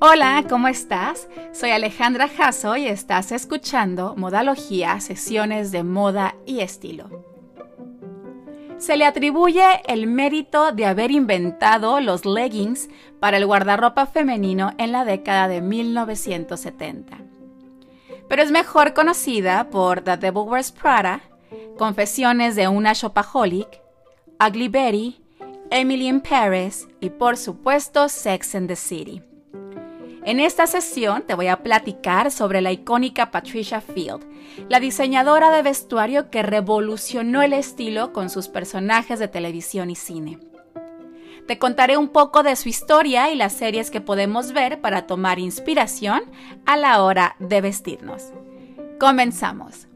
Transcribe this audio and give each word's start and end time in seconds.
Hola, 0.00 0.44
¿cómo 0.48 0.68
estás? 0.68 1.28
Soy 1.52 1.70
Alejandra 1.70 2.28
Jasso 2.28 2.76
y 2.76 2.86
estás 2.86 3.32
escuchando 3.32 4.14
Modalogía, 4.16 5.00
sesiones 5.00 5.72
de 5.72 5.82
moda 5.82 6.36
y 6.46 6.60
estilo. 6.60 7.24
Se 8.76 8.96
le 8.96 9.04
atribuye 9.04 9.64
el 9.88 10.06
mérito 10.06 10.70
de 10.70 10.86
haber 10.86 11.10
inventado 11.10 11.98
los 11.98 12.24
leggings 12.24 12.88
para 13.18 13.38
el 13.38 13.46
guardarropa 13.46 14.06
femenino 14.06 14.72
en 14.78 14.92
la 14.92 15.04
década 15.04 15.48
de 15.48 15.62
1970. 15.62 17.18
Pero 18.28 18.40
es 18.40 18.52
mejor 18.52 18.94
conocida 18.94 19.68
por 19.68 20.02
The 20.02 20.16
Devil 20.16 20.44
Wears 20.46 20.70
Prada, 20.70 21.22
Confesiones 21.76 22.54
de 22.54 22.68
una 22.68 22.92
Shopaholic, 22.92 23.82
Ugly 24.38 24.68
Betty, 24.68 25.20
Emily 25.72 26.06
in 26.06 26.20
Paris 26.20 26.86
y 27.00 27.10
por 27.10 27.36
supuesto 27.36 28.08
Sex 28.08 28.54
and 28.54 28.68
the 28.68 28.76
City. 28.76 29.27
En 30.28 30.40
esta 30.40 30.66
sesión 30.66 31.22
te 31.22 31.32
voy 31.32 31.46
a 31.46 31.62
platicar 31.62 32.30
sobre 32.30 32.60
la 32.60 32.70
icónica 32.70 33.30
Patricia 33.30 33.80
Field, 33.80 34.26
la 34.68 34.78
diseñadora 34.78 35.50
de 35.50 35.62
vestuario 35.62 36.28
que 36.28 36.42
revolucionó 36.42 37.40
el 37.40 37.54
estilo 37.54 38.12
con 38.12 38.28
sus 38.28 38.48
personajes 38.48 39.20
de 39.20 39.28
televisión 39.28 39.88
y 39.88 39.94
cine. 39.96 40.38
Te 41.46 41.58
contaré 41.58 41.96
un 41.96 42.10
poco 42.10 42.42
de 42.42 42.56
su 42.56 42.68
historia 42.68 43.30
y 43.30 43.36
las 43.36 43.54
series 43.54 43.90
que 43.90 44.02
podemos 44.02 44.52
ver 44.52 44.82
para 44.82 45.06
tomar 45.06 45.38
inspiración 45.38 46.20
a 46.66 46.76
la 46.76 47.02
hora 47.02 47.34
de 47.38 47.62
vestirnos. 47.62 48.24
Comenzamos. 49.00 49.88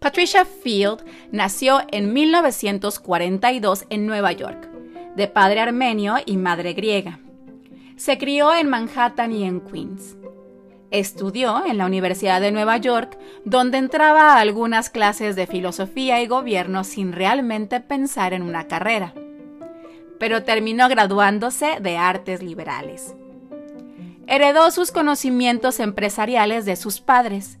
Patricia 0.00 0.44
Field 0.44 1.04
nació 1.30 1.80
en 1.92 2.12
1942 2.12 3.84
en 3.88 4.06
Nueva 4.08 4.32
York 4.32 4.69
de 5.16 5.28
padre 5.28 5.60
armenio 5.60 6.16
y 6.24 6.36
madre 6.36 6.72
griega. 6.72 7.18
Se 7.96 8.18
crió 8.18 8.54
en 8.54 8.68
Manhattan 8.68 9.32
y 9.32 9.44
en 9.44 9.60
Queens. 9.60 10.16
Estudió 10.90 11.64
en 11.66 11.78
la 11.78 11.86
Universidad 11.86 12.40
de 12.40 12.50
Nueva 12.50 12.76
York, 12.78 13.18
donde 13.44 13.78
entraba 13.78 14.34
a 14.34 14.40
algunas 14.40 14.90
clases 14.90 15.36
de 15.36 15.46
filosofía 15.46 16.20
y 16.22 16.26
gobierno 16.26 16.82
sin 16.84 17.12
realmente 17.12 17.80
pensar 17.80 18.32
en 18.32 18.42
una 18.42 18.66
carrera. 18.66 19.14
Pero 20.18 20.42
terminó 20.42 20.88
graduándose 20.88 21.78
de 21.80 21.96
artes 21.96 22.42
liberales. 22.42 23.14
Heredó 24.26 24.70
sus 24.70 24.90
conocimientos 24.90 25.80
empresariales 25.80 26.64
de 26.64 26.76
sus 26.76 27.00
padres, 27.00 27.58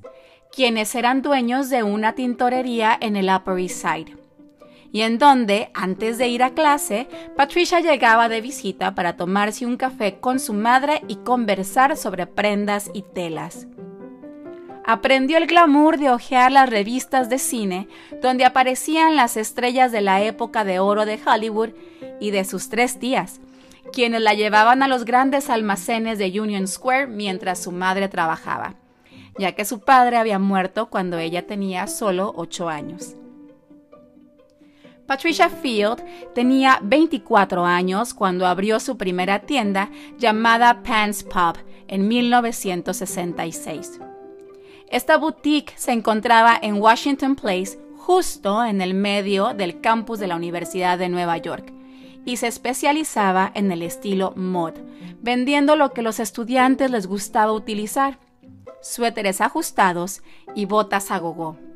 quienes 0.52 0.94
eran 0.94 1.22
dueños 1.22 1.70
de 1.70 1.82
una 1.82 2.14
tintorería 2.14 2.96
en 3.00 3.16
el 3.16 3.28
Upper 3.28 3.58
East 3.58 3.82
Side 3.84 4.20
y 4.92 5.02
en 5.02 5.18
donde, 5.18 5.70
antes 5.74 6.18
de 6.18 6.28
ir 6.28 6.42
a 6.42 6.50
clase, 6.50 7.08
Patricia 7.36 7.80
llegaba 7.80 8.28
de 8.28 8.40
visita 8.40 8.94
para 8.94 9.16
tomarse 9.16 9.66
un 9.66 9.76
café 9.76 10.18
con 10.18 10.40
su 10.40 10.52
madre 10.52 11.02
y 11.06 11.16
conversar 11.16 11.96
sobre 11.96 12.26
prendas 12.26 12.90
y 12.92 13.02
telas. 13.02 13.66
Aprendió 14.84 15.38
el 15.38 15.46
glamour 15.46 15.98
de 15.98 16.10
hojear 16.10 16.50
las 16.50 16.68
revistas 16.68 17.28
de 17.28 17.38
cine 17.38 17.88
donde 18.20 18.44
aparecían 18.44 19.14
las 19.14 19.36
estrellas 19.36 19.92
de 19.92 20.00
la 20.00 20.22
época 20.22 20.64
de 20.64 20.80
oro 20.80 21.04
de 21.04 21.20
Hollywood 21.24 21.70
y 22.18 22.32
de 22.32 22.44
sus 22.44 22.68
tres 22.68 22.98
tías, 22.98 23.40
quienes 23.92 24.22
la 24.22 24.34
llevaban 24.34 24.82
a 24.82 24.88
los 24.88 25.04
grandes 25.04 25.50
almacenes 25.50 26.18
de 26.18 26.40
Union 26.40 26.66
Square 26.66 27.06
mientras 27.06 27.62
su 27.62 27.70
madre 27.70 28.08
trabajaba, 28.08 28.74
ya 29.38 29.52
que 29.52 29.64
su 29.64 29.80
padre 29.80 30.16
había 30.16 30.40
muerto 30.40 30.90
cuando 30.90 31.18
ella 31.18 31.46
tenía 31.46 31.86
solo 31.86 32.32
ocho 32.34 32.68
años. 32.68 33.14
Patricia 35.10 35.50
Field 35.50 36.04
tenía 36.36 36.78
24 36.84 37.66
años 37.66 38.14
cuando 38.14 38.46
abrió 38.46 38.78
su 38.78 38.96
primera 38.96 39.40
tienda 39.40 39.90
llamada 40.18 40.84
Pants 40.84 41.24
Pub 41.24 41.58
en 41.88 42.06
1966. 42.06 43.98
Esta 44.88 45.16
boutique 45.16 45.74
se 45.76 45.90
encontraba 45.90 46.56
en 46.62 46.80
Washington 46.80 47.34
Place, 47.34 47.76
justo 47.96 48.64
en 48.64 48.80
el 48.80 48.94
medio 48.94 49.52
del 49.52 49.80
campus 49.80 50.20
de 50.20 50.28
la 50.28 50.36
Universidad 50.36 50.96
de 50.96 51.08
Nueva 51.08 51.38
York, 51.38 51.72
y 52.24 52.36
se 52.36 52.46
especializaba 52.46 53.50
en 53.56 53.72
el 53.72 53.82
estilo 53.82 54.32
mod, 54.36 54.74
vendiendo 55.20 55.74
lo 55.74 55.92
que 55.92 56.02
los 56.02 56.20
estudiantes 56.20 56.88
les 56.88 57.08
gustaba 57.08 57.52
utilizar, 57.52 58.20
suéteres 58.80 59.40
ajustados 59.40 60.22
y 60.54 60.66
botas 60.66 61.10
a 61.10 61.18
gogo. 61.18 61.69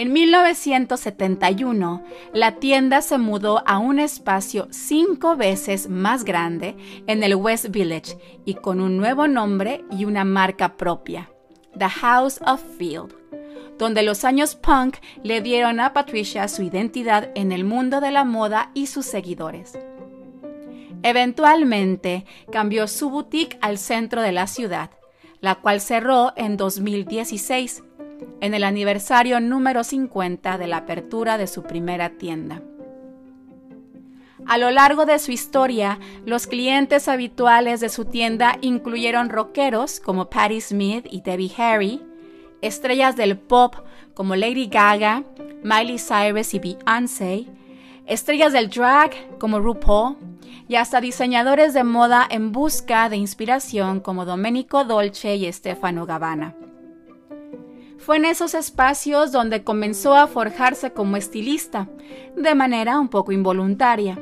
En 0.00 0.12
1971, 0.12 2.04
la 2.32 2.54
tienda 2.60 3.02
se 3.02 3.18
mudó 3.18 3.64
a 3.66 3.78
un 3.78 3.98
espacio 3.98 4.68
cinco 4.70 5.34
veces 5.34 5.88
más 5.88 6.22
grande 6.22 6.76
en 7.08 7.24
el 7.24 7.34
West 7.34 7.70
Village 7.70 8.16
y 8.44 8.54
con 8.54 8.80
un 8.80 8.96
nuevo 8.96 9.26
nombre 9.26 9.84
y 9.90 10.04
una 10.04 10.22
marca 10.24 10.76
propia, 10.76 11.32
The 11.76 11.88
House 11.88 12.38
of 12.46 12.62
Field, 12.78 13.12
donde 13.76 14.04
los 14.04 14.24
años 14.24 14.54
punk 14.54 14.98
le 15.24 15.40
dieron 15.40 15.80
a 15.80 15.92
Patricia 15.92 16.46
su 16.46 16.62
identidad 16.62 17.32
en 17.34 17.50
el 17.50 17.64
mundo 17.64 18.00
de 18.00 18.12
la 18.12 18.22
moda 18.22 18.70
y 18.74 18.86
sus 18.86 19.04
seguidores. 19.04 19.76
Eventualmente 21.02 22.24
cambió 22.52 22.86
su 22.86 23.10
boutique 23.10 23.58
al 23.62 23.78
centro 23.78 24.22
de 24.22 24.30
la 24.30 24.46
ciudad, 24.46 24.90
la 25.40 25.56
cual 25.56 25.80
cerró 25.80 26.34
en 26.36 26.56
2016 26.56 27.82
en 28.40 28.54
el 28.54 28.64
aniversario 28.64 29.40
número 29.40 29.84
50 29.84 30.58
de 30.58 30.66
la 30.66 30.78
apertura 30.78 31.38
de 31.38 31.46
su 31.46 31.62
primera 31.62 32.10
tienda. 32.10 32.62
A 34.46 34.56
lo 34.56 34.70
largo 34.70 35.04
de 35.04 35.18
su 35.18 35.30
historia, 35.30 35.98
los 36.24 36.46
clientes 36.46 37.08
habituales 37.08 37.80
de 37.80 37.88
su 37.88 38.06
tienda 38.06 38.56
incluyeron 38.60 39.28
rockeros 39.28 40.00
como 40.00 40.30
Patti 40.30 40.60
Smith 40.60 41.06
y 41.10 41.20
Debbie 41.20 41.52
Harry, 41.58 42.00
estrellas 42.62 43.16
del 43.16 43.36
pop 43.36 43.74
como 44.14 44.36
Lady 44.36 44.66
Gaga, 44.66 45.22
Miley 45.62 45.98
Cyrus 45.98 46.54
y 46.54 46.60
Beyoncé, 46.60 47.46
estrellas 48.06 48.52
del 48.52 48.70
drag 48.70 49.10
como 49.38 49.60
RuPaul, 49.60 50.16
y 50.66 50.76
hasta 50.76 51.00
diseñadores 51.00 51.74
de 51.74 51.84
moda 51.84 52.26
en 52.30 52.52
busca 52.52 53.08
de 53.08 53.16
inspiración 53.16 54.00
como 54.00 54.24
Domenico 54.24 54.84
Dolce 54.84 55.36
y 55.36 55.52
Stefano 55.52 56.06
Gabbana. 56.06 56.54
Fue 58.08 58.16
en 58.16 58.24
esos 58.24 58.54
espacios 58.54 59.32
donde 59.32 59.64
comenzó 59.64 60.16
a 60.16 60.28
forjarse 60.28 60.94
como 60.94 61.18
estilista, 61.18 61.88
de 62.36 62.54
manera 62.54 62.98
un 62.98 63.08
poco 63.08 63.32
involuntaria, 63.32 64.18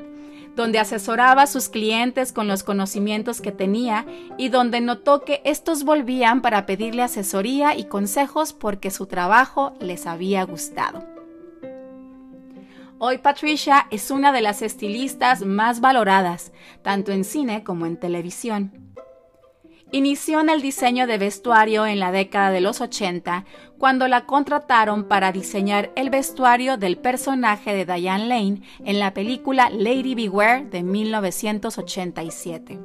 donde 0.57 0.81
asesoraba 0.81 1.43
a 1.43 1.47
sus 1.47 1.69
clientes 1.69 2.33
con 2.33 2.49
los 2.49 2.65
conocimientos 2.65 3.41
que 3.41 3.53
tenía 3.53 4.05
y 4.37 4.49
donde 4.49 4.81
notó 4.81 5.23
que 5.23 5.41
estos 5.45 5.85
volvían 5.85 6.43
para 6.43 6.67
pedirle 6.67 7.05
asesoría 7.05 7.77
y 7.77 7.85
consejos 7.85 8.53
porque 8.53 8.91
su 8.91 9.07
trabajo 9.07 9.75
les 9.79 10.09
había 10.09 10.43
gustado. 10.43 11.07
Hoy 12.99 13.19
Patricia 13.19 13.87
es 13.93 14.11
una 14.11 14.33
de 14.33 14.41
las 14.41 14.63
estilistas 14.63 15.47
más 15.47 15.81
valoradas, 15.81 16.51
tanto 16.83 17.13
en 17.13 17.23
cine 17.23 17.63
como 17.63 17.87
en 17.87 18.01
televisión. 18.01 18.86
Inició 19.93 20.41
en 20.41 20.51
el 20.51 20.63
diseño 20.63 21.07
de 21.07 21.17
vestuario 21.17 21.87
en 21.87 22.01
la 22.01 22.11
década 22.11 22.51
de 22.51 22.61
los 22.61 22.81
80, 22.81 23.45
cuando 23.79 24.09
la 24.09 24.27
contrataron 24.27 25.05
para 25.05 25.31
diseñar 25.31 25.93
el 25.95 26.11
vestuario 26.11 26.77
del 26.77 26.99
personaje 26.99 27.73
de 27.73 27.85
Diane 27.85 28.27
Lane 28.27 28.63
en 28.85 28.99
la 28.99 29.15
película 29.15 29.71
Lady 29.71 30.17
Beware 30.17 30.65
de 30.65 30.83
1987. 30.83 32.81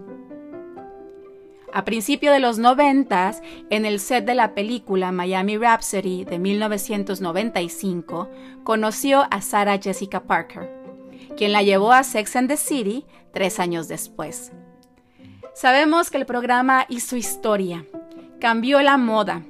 A 1.74 1.86
principios 1.86 2.36
de 2.36 2.40
los 2.40 2.60
90, 2.60 3.34
en 3.72 3.86
el 3.86 4.00
set 4.00 4.26
de 4.26 4.36
la 4.36 4.54
película 4.54 5.12
Miami 5.12 5.58
Rhapsody 5.58 6.26
de 6.26 6.38
1995, 6.38 8.30
conoció 8.64 9.26
a 9.32 9.42
Sarah 9.42 9.80
Jessica 9.82 10.24
Parker, 10.24 10.70
quien 11.36 11.52
la 11.52 11.64
llevó 11.64 11.94
a 11.94 12.04
Sex 12.04 12.36
and 12.36 12.48
the 12.48 12.58
City 12.58 13.06
tres 13.32 13.60
años 13.60 13.88
después. 13.88 14.52
Sabemos 15.54 16.10
que 16.10 16.18
el 16.18 16.26
programa 16.26 16.86
hizo 16.90 17.16
historia, 17.16 17.86
cambió 18.40 18.82
la 18.82 18.98
moda, 18.98 19.44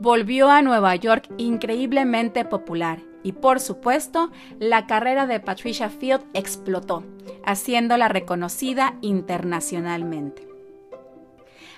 volvió 0.00 0.50
a 0.50 0.62
Nueva 0.62 0.96
York 0.96 1.28
increíblemente 1.38 2.44
popular 2.44 3.00
y 3.22 3.32
por 3.32 3.60
supuesto 3.60 4.30
la 4.58 4.86
carrera 4.86 5.26
de 5.26 5.40
Patricia 5.40 5.90
Field 5.90 6.22
explotó, 6.34 7.04
haciéndola 7.44 8.08
reconocida 8.08 8.94
internacionalmente. 9.00 10.46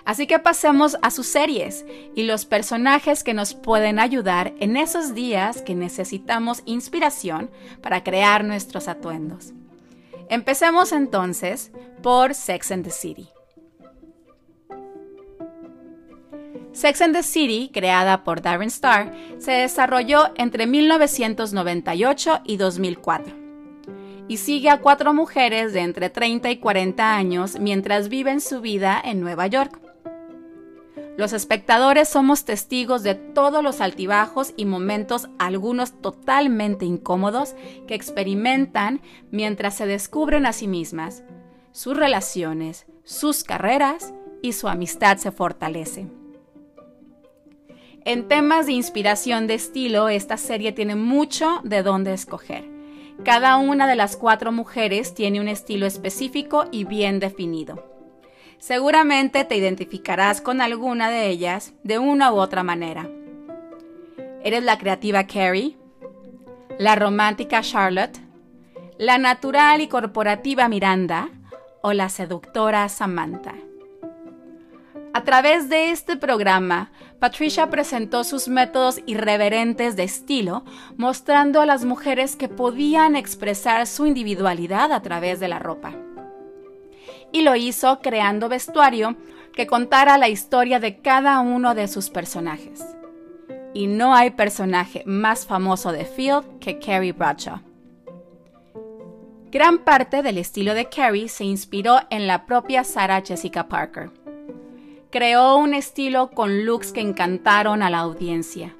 Así 0.04 0.28
que 0.28 0.38
pasemos 0.38 0.96
a 1.02 1.10
sus 1.10 1.26
series 1.26 1.84
y 2.14 2.22
los 2.22 2.46
personajes 2.46 3.24
que 3.24 3.34
nos 3.34 3.54
pueden 3.54 3.98
ayudar 3.98 4.54
en 4.60 4.76
esos 4.76 5.14
días 5.14 5.62
que 5.62 5.74
necesitamos 5.74 6.62
inspiración 6.64 7.50
para 7.82 8.04
crear 8.04 8.44
nuestros 8.44 8.86
atuendos. 8.86 9.52
Empecemos 10.28 10.92
entonces 10.92 11.72
por 12.02 12.34
Sex 12.34 12.70
and 12.70 12.84
the 12.84 12.90
City. 12.90 13.28
Sex 16.76 17.00
and 17.00 17.14
the 17.14 17.22
City, 17.22 17.70
creada 17.72 18.22
por 18.22 18.42
Darren 18.42 18.68
Star, 18.68 19.10
se 19.38 19.52
desarrolló 19.52 20.34
entre 20.36 20.66
1998 20.66 22.40
y 22.44 22.58
2004. 22.58 23.34
y 24.28 24.36
sigue 24.36 24.68
a 24.68 24.80
cuatro 24.80 25.14
mujeres 25.14 25.72
de 25.72 25.80
entre 25.80 26.10
30 26.10 26.50
y 26.50 26.58
40 26.58 27.16
años 27.16 27.58
mientras 27.58 28.10
viven 28.10 28.42
su 28.42 28.60
vida 28.60 29.00
en 29.02 29.20
Nueva 29.20 29.46
York. 29.46 29.80
Los 31.16 31.32
espectadores 31.32 32.10
somos 32.10 32.44
testigos 32.44 33.02
de 33.02 33.14
todos 33.14 33.62
los 33.62 33.80
altibajos 33.80 34.52
y 34.56 34.66
momentos, 34.66 35.30
algunos 35.38 36.02
totalmente 36.02 36.84
incómodos, 36.84 37.54
que 37.86 37.94
experimentan 37.94 39.00
mientras 39.30 39.76
se 39.76 39.86
descubren 39.86 40.44
a 40.44 40.52
sí 40.52 40.66
mismas, 40.66 41.22
sus 41.72 41.96
relaciones, 41.96 42.84
sus 43.04 43.44
carreras 43.44 44.12
y 44.42 44.52
su 44.52 44.68
amistad 44.68 45.16
se 45.16 45.30
fortalece. 45.30 46.08
En 48.06 48.28
temas 48.28 48.66
de 48.66 48.72
inspiración 48.72 49.48
de 49.48 49.54
estilo, 49.54 50.08
esta 50.08 50.36
serie 50.36 50.70
tiene 50.70 50.94
mucho 50.94 51.58
de 51.64 51.82
dónde 51.82 52.12
escoger. 52.12 52.64
Cada 53.24 53.56
una 53.56 53.88
de 53.88 53.96
las 53.96 54.16
cuatro 54.16 54.52
mujeres 54.52 55.12
tiene 55.12 55.40
un 55.40 55.48
estilo 55.48 55.86
específico 55.86 56.66
y 56.70 56.84
bien 56.84 57.18
definido. 57.18 57.84
Seguramente 58.58 59.44
te 59.44 59.56
identificarás 59.56 60.40
con 60.40 60.60
alguna 60.60 61.10
de 61.10 61.26
ellas 61.26 61.74
de 61.82 61.98
una 61.98 62.32
u 62.32 62.36
otra 62.36 62.62
manera. 62.62 63.10
¿Eres 64.44 64.62
la 64.62 64.78
creativa 64.78 65.26
Carrie? 65.26 65.76
¿La 66.78 66.94
romántica 66.94 67.60
Charlotte? 67.62 68.20
¿La 68.98 69.18
natural 69.18 69.80
y 69.80 69.88
corporativa 69.88 70.68
Miranda? 70.68 71.30
¿O 71.82 71.92
la 71.92 72.08
seductora 72.08 72.88
Samantha? 72.88 73.65
A 75.16 75.24
través 75.24 75.70
de 75.70 75.92
este 75.92 76.18
programa, 76.18 76.90
Patricia 77.18 77.70
presentó 77.70 78.22
sus 78.22 78.48
métodos 78.48 79.00
irreverentes 79.06 79.96
de 79.96 80.02
estilo, 80.02 80.62
mostrando 80.98 81.62
a 81.62 81.64
las 81.64 81.86
mujeres 81.86 82.36
que 82.36 82.50
podían 82.50 83.16
expresar 83.16 83.86
su 83.86 84.04
individualidad 84.04 84.92
a 84.92 85.00
través 85.00 85.40
de 85.40 85.48
la 85.48 85.58
ropa 85.58 85.94
y 87.32 87.40
lo 87.40 87.56
hizo 87.56 88.00
creando 88.02 88.50
vestuario 88.50 89.16
que 89.54 89.66
contara 89.66 90.18
la 90.18 90.28
historia 90.28 90.80
de 90.80 90.98
cada 90.98 91.40
uno 91.40 91.74
de 91.74 91.88
sus 91.88 92.10
personajes. 92.10 92.84
Y 93.72 93.86
no 93.86 94.14
hay 94.14 94.32
personaje 94.32 95.02
más 95.06 95.46
famoso 95.46 95.92
de 95.92 96.04
Field 96.04 96.58
que 96.58 96.78
Carrie 96.78 97.12
Bradshaw. 97.12 97.60
Gran 99.50 99.78
parte 99.78 100.22
del 100.22 100.36
estilo 100.36 100.74
de 100.74 100.90
Carrie 100.90 101.30
se 101.30 101.44
inspiró 101.44 102.00
en 102.10 102.26
la 102.26 102.44
propia 102.44 102.84
Sarah 102.84 103.22
Jessica 103.24 103.66
Parker. 103.66 104.25
Creó 105.10 105.56
un 105.56 105.72
estilo 105.72 106.30
con 106.30 106.64
looks 106.64 106.92
que 106.92 107.00
encantaron 107.00 107.82
a 107.82 107.90
la 107.90 107.98
audiencia. 108.00 108.74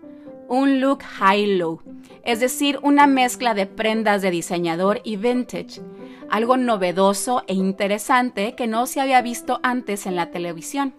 Un 0.48 0.80
look 0.80 1.02
high-low, 1.02 1.80
es 2.24 2.40
decir, 2.40 2.78
una 2.82 3.06
mezcla 3.06 3.54
de 3.54 3.66
prendas 3.66 4.22
de 4.22 4.30
diseñador 4.30 5.00
y 5.04 5.16
vintage, 5.16 5.80
algo 6.28 6.56
novedoso 6.56 7.44
e 7.46 7.54
interesante 7.54 8.54
que 8.56 8.66
no 8.66 8.86
se 8.86 9.00
había 9.00 9.22
visto 9.22 9.60
antes 9.62 10.06
en 10.06 10.16
la 10.16 10.30
televisión, 10.30 10.94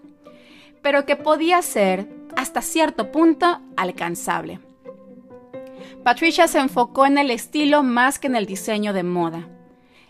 pero 0.81 1.06
que 1.06 1.15
podía 1.18 1.62
ser, 1.62 2.07
hasta 2.35 2.62
cierto 2.62 3.12
punto, 3.12 3.59
alcanzable. 3.75 4.59
Patricia 6.03 6.47
se 6.47 6.59
enfocó 6.59 7.06
en 7.06 7.18
el 7.18 7.31
estilo 7.31 7.83
más 7.83 8.19
que 8.19 8.27
en 8.27 8.35
el 8.38 8.45
diseño 8.45 8.94
de 8.94 9.03
moda. 9.03 9.50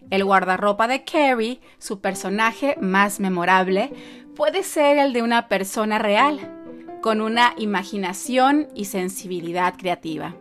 El 0.09 0.23
guardarropa 0.23 0.87
de 0.87 1.03
Carrie, 1.03 1.59
su 1.79 1.99
personaje 1.99 2.77
más 2.79 3.19
memorable, 3.19 3.91
puede 4.37 4.61
ser 4.61 4.99
el 4.99 5.13
de 5.13 5.23
una 5.23 5.47
persona 5.47 5.97
real, 5.97 6.39
con 7.01 7.21
una 7.21 7.55
imaginación 7.57 8.67
y 8.75 8.85
sensibilidad 8.85 9.73
creativa. 9.75 10.35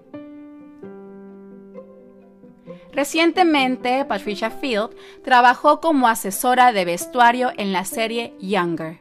Recientemente, 2.92 4.04
Patricia 4.04 4.50
Field 4.50 4.90
trabajó 5.24 5.80
como 5.80 6.08
asesora 6.08 6.72
de 6.72 6.84
vestuario 6.84 7.52
en 7.56 7.72
la 7.72 7.86
serie 7.86 8.34
Younger. 8.38 9.00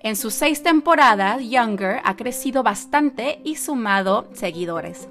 En 0.00 0.14
sus 0.14 0.34
seis 0.34 0.62
temporadas, 0.62 1.42
Younger 1.42 2.00
ha 2.04 2.16
crecido 2.16 2.62
bastante 2.62 3.40
y 3.44 3.56
sumado 3.56 4.28
seguidores. 4.32 5.08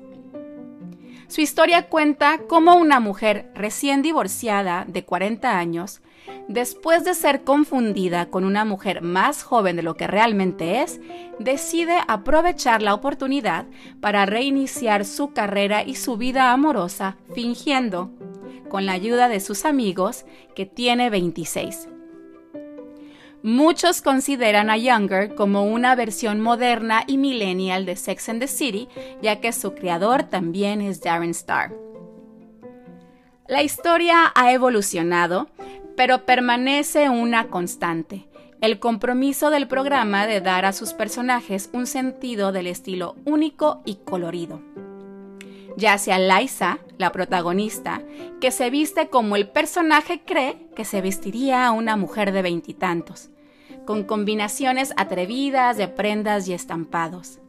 Su 1.27 1.41
historia 1.41 1.87
cuenta 1.87 2.39
cómo 2.47 2.75
una 2.75 3.01
mujer 3.01 3.51
recién 3.53 4.01
divorciada 4.01 4.85
de 4.87 5.03
40 5.03 5.57
años, 5.57 6.01
después 6.47 7.03
de 7.03 7.13
ser 7.13 7.43
confundida 7.43 8.27
con 8.27 8.45
una 8.45 8.63
mujer 8.63 9.01
más 9.01 9.43
joven 9.43 9.75
de 9.75 9.83
lo 9.83 9.95
que 9.95 10.07
realmente 10.07 10.81
es, 10.81 11.01
decide 11.37 11.97
aprovechar 12.07 12.81
la 12.81 12.93
oportunidad 12.93 13.65
para 13.99 14.25
reiniciar 14.25 15.03
su 15.03 15.33
carrera 15.33 15.83
y 15.83 15.95
su 15.95 16.15
vida 16.15 16.53
amorosa 16.53 17.17
fingiendo, 17.35 18.09
con 18.69 18.85
la 18.85 18.93
ayuda 18.93 19.27
de 19.27 19.41
sus 19.41 19.65
amigos, 19.65 20.25
que 20.55 20.65
tiene 20.65 21.09
26. 21.09 21.89
Muchos 23.47 24.01
consideran 24.01 24.69
a 24.69 24.75
Younger 24.75 25.33
como 25.33 25.63
una 25.63 25.95
versión 25.95 26.41
moderna 26.41 27.05
y 27.07 27.17
millennial 27.17 27.85
de 27.85 27.95
Sex 27.95 28.27
and 28.27 28.41
the 28.41 28.47
City, 28.47 28.89
ya 29.21 29.39
que 29.39 29.53
su 29.53 29.73
creador 29.73 30.23
también 30.23 30.81
es 30.81 30.99
Darren 30.99 31.29
Star. 31.29 31.73
La 33.47 33.63
historia 33.63 34.33
ha 34.35 34.51
evolucionado, 34.51 35.47
pero 35.95 36.25
permanece 36.25 37.09
una 37.09 37.47
constante, 37.47 38.27
el 38.59 38.79
compromiso 38.79 39.49
del 39.49 39.69
programa 39.69 40.27
de 40.27 40.41
dar 40.41 40.65
a 40.65 40.73
sus 40.73 40.91
personajes 40.91 41.69
un 41.71 41.87
sentido 41.87 42.51
del 42.51 42.67
estilo 42.67 43.15
único 43.23 43.81
y 43.85 43.95
colorido. 44.03 44.59
Ya 45.77 45.97
sea 45.99 46.19
Liza, 46.19 46.79
la 46.97 47.13
protagonista, 47.13 48.01
que 48.41 48.51
se 48.51 48.69
viste 48.69 49.07
como 49.07 49.37
el 49.37 49.47
personaje 49.47 50.23
cree 50.25 50.67
que 50.75 50.83
se 50.83 50.99
vestiría 50.99 51.65
a 51.65 51.71
una 51.71 51.95
mujer 51.95 52.33
de 52.33 52.41
veintitantos, 52.41 53.29
con 53.85 54.03
combinaciones 54.03 54.93
atrevidas 54.97 55.77
de 55.77 55.87
prendas 55.87 56.47
y 56.47 56.53
estampados. 56.53 57.39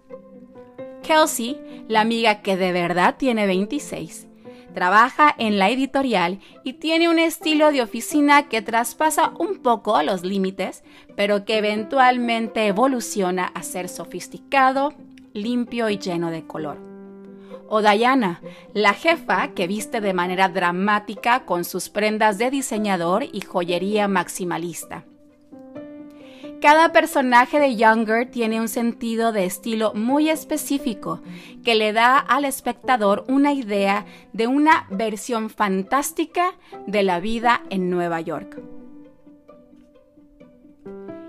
Kelsey, 1.03 1.59
la 1.89 2.01
amiga 2.01 2.43
que 2.43 2.57
de 2.57 2.73
verdad 2.73 3.17
tiene 3.17 3.47
26, 3.47 4.29
trabaja 4.75 5.35
en 5.39 5.59
la 5.59 5.71
editorial 5.71 6.39
y 6.65 6.75
tiene 6.75 7.09
un 7.09 7.19
estilo 7.19 7.73
de 7.73 7.83
oficina 7.83 8.49
que 8.49 8.63
traspasa 8.63 9.33
un 9.39 9.59
poco 9.59 10.01
los 10.03 10.23
límites, 10.23 10.85
pero 11.17 11.45
que 11.45 11.59
eventualmente 11.59 12.67
evoluciona 12.67 13.47
a 13.47 13.63
ser 13.63 13.89
sofisticado, 13.89 14.95
limpio 15.33 15.89
y 15.89 15.99
lleno 15.99 16.31
de 16.31 16.47
color. 16.47 16.79
O 17.69 17.83
Diana, 17.83 18.41
la 18.73 18.95
jefa 18.95 19.49
que 19.49 19.67
viste 19.67 20.01
de 20.01 20.15
manera 20.15 20.49
dramática 20.49 21.45
con 21.45 21.65
sus 21.65 21.89
prendas 21.89 22.39
de 22.39 22.51
diseñador 22.51 23.25
y 23.25 23.43
joyería 23.43 24.09
maximalista. 24.09 25.05
Cada 26.61 26.91
personaje 26.91 27.61
de 27.61 27.77
Younger 27.77 28.29
tiene 28.29 28.61
un 28.61 28.67
sentido 28.67 29.31
de 29.31 29.45
estilo 29.45 29.95
muy 29.95 30.29
específico 30.29 31.21
que 31.65 31.77
le 31.77 31.93
da 31.93 32.19
al 32.19 32.45
espectador 32.45 33.25
una 33.29 33.53
idea 33.53 34.07
de 34.33 34.49
una 34.49 34.89
versión 34.91 35.51
fantástica 35.51 36.55
de 36.89 37.05
la 37.05 37.21
vida 37.21 37.63
en 37.71 37.91
Nueva 37.91 38.21
York. 38.21 38.61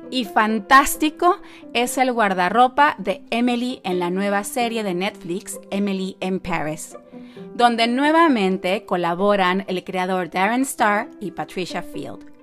Y 0.09 0.25
fantástico 0.25 1.37
es 1.73 1.99
el 1.99 2.11
guardarropa 2.11 2.95
de 2.97 3.21
Emily 3.29 3.81
en 3.83 3.99
la 3.99 4.09
nueva 4.09 4.43
serie 4.43 4.81
de 4.81 4.95
Netflix 4.95 5.59
Emily 5.69 6.17
in 6.21 6.39
Paris, 6.39 6.97
donde 7.53 7.85
nuevamente 7.85 8.83
colaboran 8.85 9.63
el 9.67 9.83
creador 9.83 10.31
Darren 10.31 10.63
Star 10.63 11.11
y 11.19 11.29
Patricia 11.29 11.83
Field. 11.83 12.38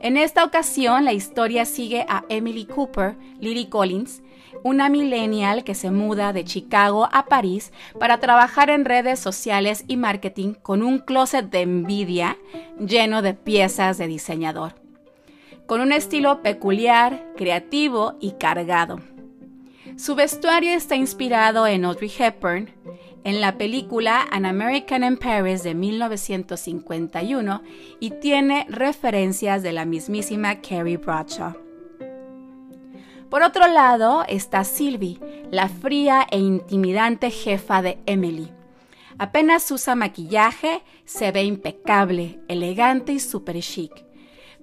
En 0.00 0.16
esta 0.16 0.44
ocasión, 0.44 1.04
la 1.04 1.12
historia 1.12 1.64
sigue 1.64 2.06
a 2.08 2.24
Emily 2.28 2.66
Cooper, 2.66 3.16
Lily 3.40 3.66
Collins, 3.66 4.22
una 4.62 4.88
millennial 4.88 5.64
que 5.64 5.74
se 5.74 5.90
muda 5.90 6.32
de 6.32 6.44
Chicago 6.44 7.08
a 7.12 7.26
París 7.26 7.72
para 7.98 8.18
trabajar 8.18 8.70
en 8.70 8.84
redes 8.84 9.18
sociales 9.18 9.84
y 9.88 9.96
marketing 9.96 10.54
con 10.54 10.82
un 10.82 10.98
closet 11.00 11.50
de 11.50 11.62
envidia 11.62 12.38
lleno 12.78 13.22
de 13.22 13.34
piezas 13.34 13.98
de 13.98 14.06
diseñador, 14.06 14.74
con 15.66 15.80
un 15.80 15.92
estilo 15.92 16.42
peculiar, 16.42 17.32
creativo 17.36 18.14
y 18.20 18.32
cargado. 18.32 19.00
Su 19.96 20.14
vestuario 20.14 20.72
está 20.72 20.94
inspirado 20.94 21.66
en 21.66 21.84
Audrey 21.84 22.12
Hepburn, 22.16 22.70
en 23.24 23.40
la 23.40 23.58
película 23.58 24.26
An 24.30 24.46
American 24.46 25.04
in 25.04 25.16
Paris 25.16 25.62
de 25.62 25.74
1951 25.74 27.62
y 28.00 28.10
tiene 28.10 28.66
referencias 28.68 29.62
de 29.62 29.72
la 29.72 29.84
mismísima 29.84 30.60
Carrie 30.60 30.96
Bradshaw. 30.96 31.54
Por 33.30 33.42
otro 33.42 33.68
lado 33.68 34.24
está 34.26 34.64
Sylvie, 34.64 35.20
la 35.50 35.68
fría 35.68 36.26
e 36.30 36.38
intimidante 36.38 37.30
jefa 37.30 37.82
de 37.82 37.98
Emily. 38.06 38.50
Apenas 39.18 39.70
usa 39.70 39.94
maquillaje, 39.94 40.82
se 41.04 41.30
ve 41.32 41.42
impecable, 41.42 42.40
elegante 42.48 43.12
y 43.12 43.20
super 43.20 43.58
chic, 43.60 43.92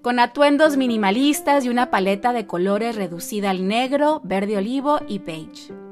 con 0.02 0.20
atuendos 0.20 0.78
minimalistas 0.78 1.66
y 1.66 1.70
una 1.70 1.92
paleta 1.92 2.34
de 2.34 2.48
colores 2.48 2.96
reducida 2.96 3.52
al 3.52 3.68
negro, 3.68 4.22
verde 4.24 4.58
olivo 4.58 5.00
y 5.08 5.20
beige. 5.20 5.85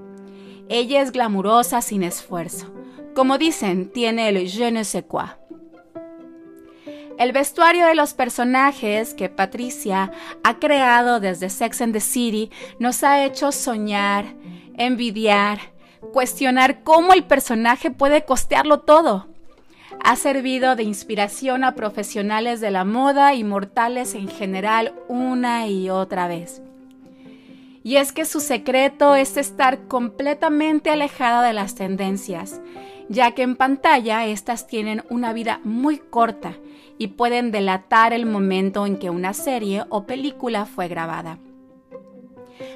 Ella 0.70 1.02
es 1.02 1.12
glamurosa 1.12 1.82
sin 1.82 2.04
esfuerzo. 2.04 2.74
Como 3.16 3.38
dicen, 3.38 3.92
tiene 3.92 4.30
el 4.30 4.48
je 4.50 4.72
ne 4.72 4.84
sais 4.84 5.06
quoi. 5.08 5.26
El 7.20 7.32
vestuario 7.32 7.86
de 7.86 7.96
los 7.96 8.14
personajes 8.14 9.14
que 9.14 9.30
Patricia 9.30 10.12
ha 10.44 10.60
creado 10.60 11.20
desde 11.20 11.50
Sex 11.50 11.82
and 11.82 11.94
the 11.94 12.00
City 12.00 12.50
nos 12.80 13.04
ha 13.04 13.24
hecho 13.24 13.52
soñar, 13.52 14.26
envidiar, 14.78 15.60
cuestionar 16.12 16.84
cómo 16.84 17.14
el 17.14 17.24
personaje 17.24 17.92
puede 17.92 18.26
costearlo 18.26 18.80
todo. 18.80 19.28
Ha 20.04 20.16
servido 20.16 20.76
de 20.76 20.84
inspiración 20.84 21.64
a 21.64 21.76
profesionales 21.76 22.62
de 22.62 22.72
la 22.72 22.84
moda 22.84 23.36
y 23.36 23.44
mortales 23.44 24.16
en 24.16 24.28
general 24.28 24.96
una 25.08 25.68
y 25.68 25.92
otra 25.92 26.28
vez. 26.28 26.64
Y 27.84 27.98
es 27.98 28.14
que 28.14 28.26
su 28.26 28.40
secreto 28.40 29.16
es 29.16 29.36
estar 29.36 29.88
completamente 29.88 30.90
alejada 30.90 31.46
de 31.46 31.54
las 31.54 31.76
tendencias, 31.76 32.62
ya 33.10 33.32
que 33.32 33.42
en 33.42 33.58
pantalla 33.58 34.26
estas 34.26 34.68
tienen 34.68 35.04
una 35.10 35.34
vida 35.34 35.60
muy 35.64 35.98
corta 35.98 36.56
y 36.98 37.08
pueden 37.08 37.52
delatar 37.52 38.14
el 38.14 38.26
momento 38.26 38.86
en 38.86 38.98
que 38.98 39.10
una 39.10 39.34
serie 39.34 39.84
o 39.90 40.06
película 40.06 40.66
fue 40.66 40.88
grabada. 40.88 41.40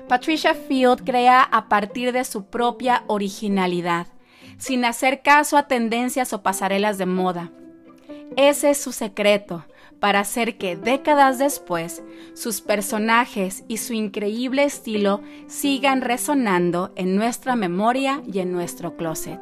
Patricia 0.10 0.54
Field 0.54 1.06
crea 1.06 1.42
a 1.42 1.70
partir 1.70 2.12
de 2.12 2.26
su 2.26 2.46
propia 2.46 3.04
originalidad, 3.08 4.08
sin 4.58 4.84
hacer 4.84 5.22
caso 5.22 5.56
a 5.58 5.68
tendencias 5.68 6.34
o 6.34 6.44
pasarelas 6.44 6.98
de 6.98 7.06
moda. 7.06 7.52
Ese 8.36 8.72
es 8.72 8.78
su 8.78 8.92
secreto 8.92 9.66
para 10.00 10.20
hacer 10.20 10.58
que 10.58 10.76
décadas 10.76 11.40
después 11.40 12.04
sus 12.34 12.62
personajes 12.62 13.64
y 13.68 13.78
su 13.78 13.94
increíble 13.94 14.64
estilo 14.64 15.22
sigan 15.48 16.02
resonando 16.02 16.92
en 16.96 17.16
nuestra 17.16 17.56
memoria 17.56 18.22
y 18.32 18.40
en 18.40 18.52
nuestro 18.52 18.96
closet. 18.96 19.40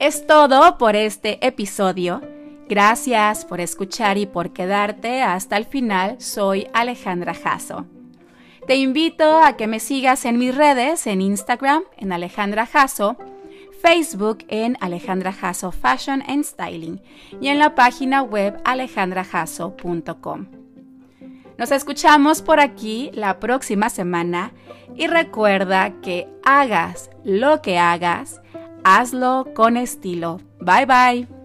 Es 0.00 0.26
todo 0.26 0.78
por 0.78 0.94
este 0.94 1.44
episodio. 1.44 2.20
Gracias 2.68 3.44
por 3.44 3.60
escuchar 3.60 4.16
y 4.18 4.26
por 4.26 4.52
quedarte 4.52 5.22
hasta 5.22 5.56
el 5.56 5.64
final. 5.64 6.20
Soy 6.20 6.68
Alejandra 6.72 7.34
Jasso. 7.34 7.86
Te 8.68 8.76
invito 8.76 9.38
a 9.38 9.56
que 9.56 9.66
me 9.66 9.80
sigas 9.80 10.24
en 10.26 10.38
mis 10.38 10.54
redes, 10.54 11.06
en 11.06 11.22
Instagram, 11.22 11.82
en 11.96 12.12
Alejandra 12.12 12.66
Jasso, 12.66 13.16
Facebook 13.80 14.44
en 14.48 14.76
Alejandra 14.80 15.32
Jasso 15.32 15.72
Fashion 15.72 16.22
and 16.26 16.44
Styling 16.44 17.00
y 17.40 17.48
en 17.48 17.58
la 17.58 17.74
página 17.74 18.22
web 18.22 18.60
alejandrajasso.com. 18.64 20.46
Nos 21.56 21.72
escuchamos 21.72 22.42
por 22.42 22.60
aquí 22.60 23.10
la 23.14 23.40
próxima 23.40 23.90
semana 23.90 24.52
y 24.94 25.06
recuerda 25.06 26.00
que 26.00 26.28
hagas 26.44 27.10
lo 27.24 27.62
que 27.62 27.78
hagas, 27.78 28.40
hazlo 28.84 29.48
con 29.54 29.76
estilo. 29.76 30.40
Bye 30.60 30.86
bye. 30.86 31.37